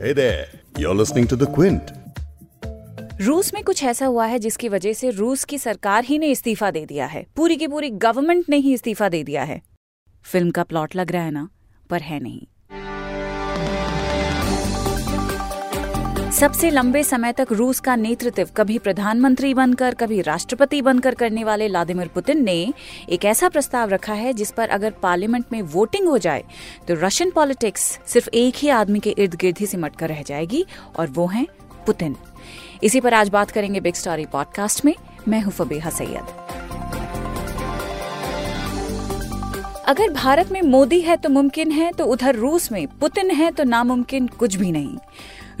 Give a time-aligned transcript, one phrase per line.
[0.00, 0.46] Hey there,
[0.78, 1.80] you're listening to The Quint.
[3.20, 6.70] रूस में कुछ ऐसा हुआ है जिसकी वजह से रूस की सरकार ही ने इस्तीफा
[6.70, 9.62] दे दिया है। पूरी की पूरी गवर्नमेंट ने ही इस्तीफा दे दिया है।
[10.22, 11.48] फ़िल्म का प्लॉट लग रहा है ना
[11.90, 12.46] पर है नहीं।
[16.36, 21.68] सबसे लंबे समय तक रूस का नेतृत्व कभी प्रधानमंत्री बनकर, कभी राष्ट्रपति बनकर करने वाले
[21.68, 22.72] व्लादिमीर पुतिन ने
[23.08, 26.44] एक ऐसा प्रस्ताव रखा है जिस पर अगर पार्लियामेंट में वोटिंग हो जाए
[26.88, 30.64] तो रशियन पॉलिटिक्स सिर्फ़ एक ही आदमी के इर्द गिर्द ही सिमट कर रह जाएगी
[30.96, 31.46] और वो है
[31.86, 32.16] पुतिन।
[32.82, 34.94] इसी पर आज बात करेंगे बिग स्टोरी पॉडकास्ट में।
[35.28, 36.34] मैं हूँ फबीहा सैयद।
[39.86, 43.64] अगर भारत में मोदी है तो मुमकिन है तो उधर रूस में पुतिन है तो
[43.64, 44.96] नामुमकिन कुछ भी नहीं।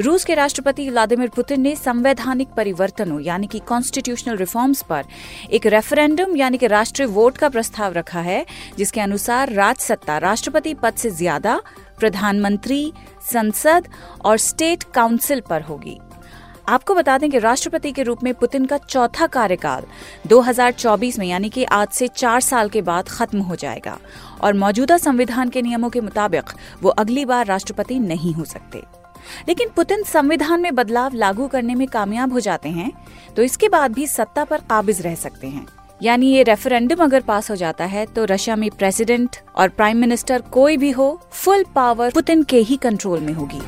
[0.00, 5.04] रूस के राष्ट्रपति व्लादिमीर पुतिन ने संवैधानिक परिवर्तनों, यानी कि कॉन्स्टिट्यूशनल रिफॉर्म्स पर
[5.50, 8.44] एक रेफरेंडम यानी कि राष्ट्रीय वोट का प्रस्ताव रखा है,
[8.78, 11.60] जिसके अनुसार राज सत्ता राष्ट्रपति पद से ज़्यादा
[11.98, 12.92] प्रधानमंत्री,
[13.32, 13.88] संसद
[14.24, 15.98] और स्टेट काउंसिल पर होगी।
[16.68, 19.84] आपको बता दें कि राष्ट्रपति के रूप में पुतिन का चौथा कार्यकाल
[20.26, 23.98] 2024 में, यानी कि आज से चार साल के बाद खत्म हो जाएगा,
[24.40, 28.82] और मौजूदा संविधान के नियमों के मुताबिक वो अगली बार राष्ट्रपति नहीं हो सकते।
[29.48, 32.90] लेकिन पुतिन संविधान में बदलाव लागू करने में कामयाब हो जाते हैं
[33.36, 35.66] तो इसके बाद भी सत्ता पर काबिज रह सकते हैं।
[36.02, 40.40] यानी ये रेफरेंडम अगर पास हो जाता है तो रशिया में प्रेसिडेंट और प्राइम मिनिस्टर
[40.52, 43.60] कोई भी हो फुल पावर पुतिन के ही कंट्रोल में होगी।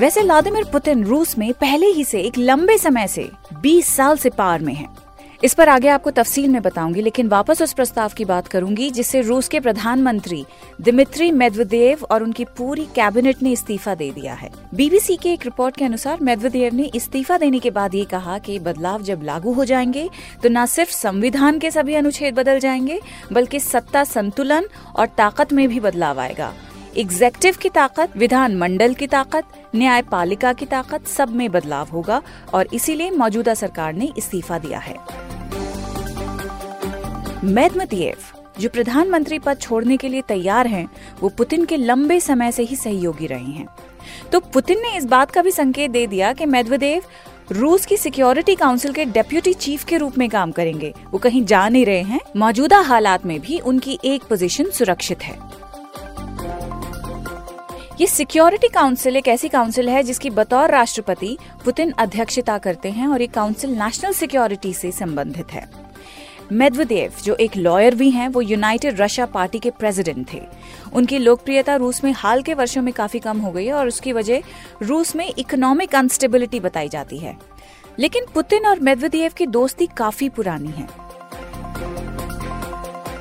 [0.00, 3.28] वैसे व्लादिमिर पुतिन रूस में पहले ही से एक लंबे समय से
[3.62, 4.86] 20 साल से पार में है।
[5.42, 9.20] इस पर आगे आपको तफसील में बताऊँगी, लेकिन वापस उस प्रस्ताव की बात करूँगी जिससे
[9.20, 10.44] रूस के प्रधानमंत्री
[10.80, 15.76] दिमित्री मेदवेदेव और उनकी पूरी कैबिनेट ने इस्तीफा दे दिया है। बीबीसी के एक रिपोर्ट
[15.76, 19.64] के अनुसार मेदवेदेव ने इस्तीफा देने के बाद ये कहा कि बदलाव जब लागू हो
[19.64, 20.08] जाएँगे
[20.42, 23.00] तो न सिर्फ़ संविधान के सभी अनुच्छेद बदल जाएँगे,
[23.32, 24.66] बल्कि सत्ता संतुलन
[24.96, 26.52] और ताकत में भी बदलाव आएगा।
[26.98, 29.44] एग्जेक्टिव की ताकत विधान मंडल की ताकत,
[29.74, 32.22] न्यायपालिका की ताकत, सब में बदलाव होगा,
[32.54, 35.19] और इसीलिए मौजूदा सरकार ने इस्तीफा दिया है।
[37.44, 38.16] मेदमतियेव
[38.60, 40.88] जो प्रधानमंत्री पद छोड़ने के लिए तैयार हैं,
[41.20, 43.66] वो पुतिन के लंबे समय से ही सहयोगी रहे हैं।
[44.32, 47.02] तो पुतिन ने इस बात का भी संकेत दे दिया कि मेदवेदेव
[47.52, 51.68] रूस की सिक्योरिटी काउंसिल के डेप्यूटी चीफ के रूप में काम करेंगे। वो कहीं जा
[51.68, 55.38] नहीं रहे हैं मौजूदा हालात में भी उनकी एक पोजीशन सुरक्षित है।
[58.00, 63.20] ये सिक्योरिटी काउंसिल एक ऐसी काउंसिल है जिसकी बतौर राष्ट्रपति पुतिन अध्यक्षता करते हैं और
[63.20, 65.89] ये काउंसिल नेशनल सिक्योरिटी से संबंधित है।
[66.52, 70.42] मेदवेदेव, जो एक लॉयर भी हैं, वो यूनाइटेड रशिया पार्टी के प्रेसिडेंट थे।
[70.92, 74.12] उनकी लोकप्रियता रूस में हाल के वर्षों में काफ़ी कम हो गई है और उसकी
[74.12, 74.42] वजह
[74.82, 77.38] रूस में इकोनॉमिक अनस्टेबिलिटी बताई जाती है।
[77.98, 81.10] लेकिन पुतिन और मेदवेदेव की दोस्ती काफ़ी पुरानी है।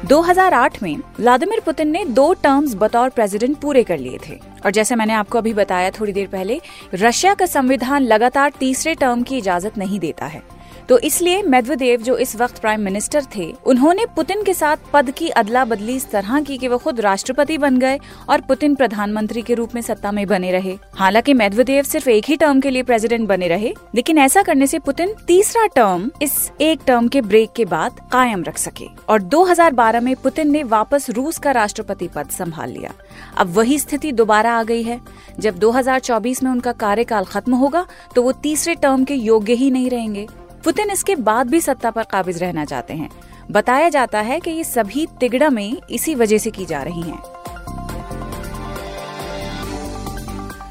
[0.06, 4.96] 2008 में व्लादिमिर पुतिन ने दो टर्म्स बतौर प्रेसिडेंट पूरे कर लिए थे। और जैसे
[4.96, 6.62] मैंने आपको अभी बताया थोड़ी देर पहले
[6.94, 10.59] रशिया का संविधान लगातार तीसरे टर्म की इजाज़त नहीं देता है।
[10.90, 15.30] तो इसलिए मेदवेदेव जो इस वक्त प्राइम मिनिस्टर थे, उन्होंने पुतिन के साथ पद की
[15.30, 19.54] अदला बदली इस तरह की कि वो खुद राष्ट्रपति बन गए और पुतिन प्रधानमंत्री के
[19.54, 23.28] रूप में सत्ता में बने रहे। हालाँकि मेदवेदेव सिर्फ़ एक ही टर्म के लिए प्रेसिडेंट
[23.28, 27.66] बने रहे, लेकिन ऐसा करने से पुतिन तीसरा टर्म इस एक टर्म के ब्रेक के
[27.66, 32.72] बाद कायम रख सके। और 2012 में पुतिन ने वापस रूस का राष्ट्रपति पद संभाल
[32.72, 32.94] लिया।
[33.38, 35.00] अब वही स्थिति दोबारा आ गई है।
[35.40, 37.86] जब 2024 में उनका कार्यकाल खत्म होगा
[38.16, 40.28] तो वो तीसरे टर्म के योग्य ही नहीं रहेंगे।
[40.64, 43.10] पुतिन इसके बाद भी सत्ता पर काबिज रहना चाहते हैं।
[43.52, 47.22] बताया जाता है कि ये सभी तिगड़ा में इसी वजह से की जा रही हैं।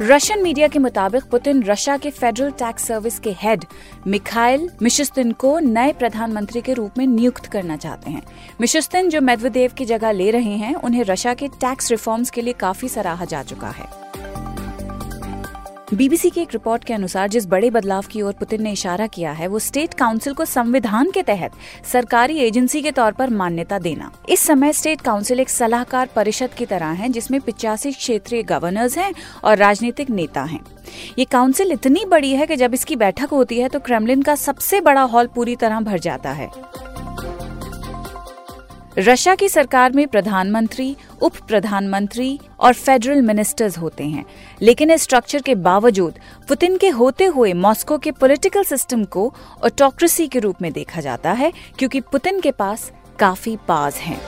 [0.03, 3.65] रशियन मीडिया के मुताबिक पुतिन रशिया के फेडरल टैक्स सर्विस के हेड
[4.07, 8.23] मिखाइल मिशुस्तिन को नए प्रधानमंत्री के रूप में नियुक्त करना चाहते हैं।
[8.61, 12.53] मिशुस्तिन जो मेदवेदेव की जगह ले रहे हैं, उन्हें रशिया के टैक्स रिफॉर्म्स के लिए
[12.53, 14.08] काफ़ी सराहा जा चुका है।
[15.95, 19.31] बीबीसी की एक रिपोर्ट के अनुसार जिस बड़े बदलाव की ओर पुतिन ने इशारा किया
[19.33, 21.53] है, वो स्टेट काउंसिल को संविधान के तहत
[21.93, 26.67] सरकारी एजेंसी के तौर पर मान्यता देना। इस समय स्टेट काउंसिल एक सलाहकार परिषद की
[26.67, 29.13] तरह है, जिसमें पिचासी क्षेत्रीय गवर्नर्स हैं
[29.45, 30.61] और राजनीतिक नेता हैं।
[31.19, 34.81] ये काउंसिल इतनी बड़ी है कि जब इसकी बैठक होती है तो क्रेमलिन का सबसे
[34.81, 36.51] बड़ा हॉल पूरी तरह भर जाता है।
[38.99, 44.25] रशिया की सरकार में प्रधानमंत्री उप प्रधानमंत्री और फेडरल मिनिस्टर्स होते हैं।
[44.63, 46.15] लेकिन इस स्ट्रक्चर के बावजूद,
[46.49, 49.35] पुतिन के होते हुए मॉस्को के पॉलिटिकल सिस्टम को
[49.65, 54.21] ऑटोक्रेसी के रूप में देखा जाता है, क्योंकि पुतिन के पास काफ़ी पाज हैं।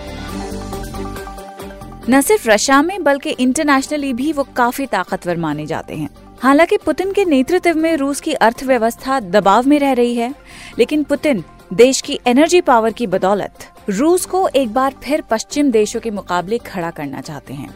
[2.11, 6.09] न सिर्फ़ रशिया में, बल्कि इंटरनेशनली भी वो काफ़ी ताकतवर माने जाते हैं।
[6.41, 10.35] हालाँकि पुतिन के नेतृत्व में रूस की अर्थव्यवस्था दबाव में रह रही है,
[10.79, 13.53] लेकिन पुतिन देश की एनर्जी पावर की बदौलत
[13.91, 17.71] रूस को एक बार फिर पश्चिम देशों के मुकाबले खड़ा करना चाहते हैं।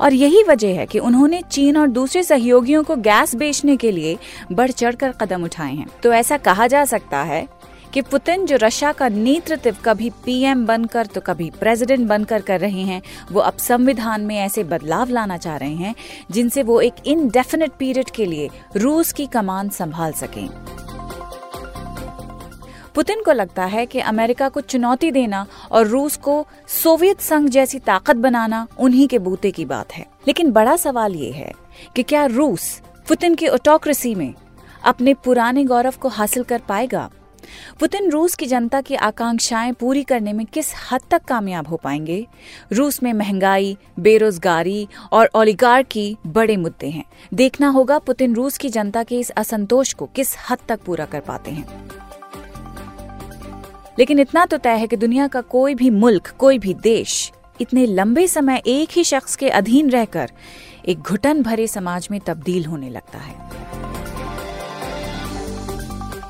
[0.00, 4.16] और यही वजह है कि उन्होंने चीन और दूसरे सहयोगियों को गैस बेचने के लिए
[4.52, 7.46] बढ़ चढ़कर कदम उठाए हैं। तो ऐसा कहा जा सकता है
[7.94, 12.82] कि पुतिन जो रशिया का नेतृत्व कभी पीएम बनकर तो कभी प्रेसिडेंट बनकर कर रहे
[12.82, 13.02] हैं,
[13.32, 15.94] वो अब संविधान में ऐसे बदलाव लाना चाह रहे हैं,
[16.30, 20.48] जिनसे वो एक इनडेफिनेट पीरियड के लिए रूस की कमान संभाल सकें।
[22.98, 27.78] पुतिन को लगता है कि अमेरिका को चुनौती देना और रूस को सोवियत संघ जैसी
[27.78, 31.52] ताकत बनाना उन्हीं के बूते की बात है। लेकिन बड़ा सवाल ये है
[31.96, 34.34] कि क्या रूस पुतिन की ऑटोक्रेसी में
[34.84, 37.10] अपने पुराने गौरव को हासिल कर पाएगा?
[37.80, 42.26] पुतिन रूस की जनता की आकांक्षाएँ पूरी करने में किस हद तक कामयाब हो पाएँगे?
[42.72, 47.04] रूस में महँगाई, बेरोजगारी और ओलिगार की बड़े मुद्दे हैं।
[47.34, 51.20] देखना होगा पुतिन रूस की जनता के इस असंतोष को किस हद तक पूरा कर
[51.20, 52.07] पाते हैं।
[53.98, 57.86] लेकिन इतना तो तय है कि दुनिया का कोई भी मुल्क, कोई भी देश इतने
[57.86, 60.30] लंबे समय एक ही शख्स के अधीन रहकर
[60.88, 63.34] एक घुटन भरे समाज में तब्दील होने लगता है।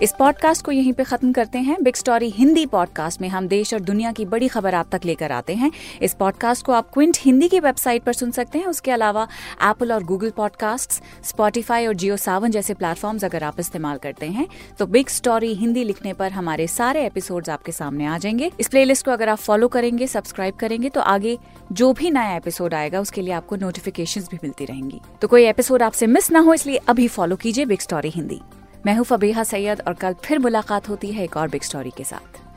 [0.02, 3.74] इस पॉडकास्ट को यहीं पे खत्म करते हैं। बिग स्टोरी हिंदी पॉडकास्ट में हम देश
[3.74, 5.70] और दुनिया की बड़ी खबर आप तक लेकर आते हैं।
[6.02, 9.26] इस पॉडकास्ट को आप क्विंट हिंदी की वेबसाइट पर सुन सकते हैं। उसके अलावा
[9.62, 10.90] एप्पल और गूगल पॉडकास्ट
[11.24, 14.46] स्पॉटिफाई और जियो सावन जैसे प्लेटफॉर्म्स अगर आप इस्तेमाल करते हैं।
[14.78, 19.04] तो बिग स्टोरी हिंदी लिखने पर हमारे सारे एपिसोड आपके सामने आ जाएँगे। इस प्लेलिस्ट
[19.04, 21.38] को अगर आप फॉलो करेंगे सब्सक्राइब करेंगे तो आगे
[21.72, 25.82] जो भी नया एपिसोड आएगा, उसके लिए आपको नोटिफिकेशन भी मिलती रहेंगी। तो कोई एपिसोड
[25.82, 28.40] आपसे मिस ना हो, इसलिए अभी फॉलो कीजिए बिग स्टोरी हिंदी।
[28.86, 32.04] मैं हूँ फबीहा सैयद और कल फिर मुलाकात होती है एक और बिग स्टोरी के
[32.04, 32.47] साथ।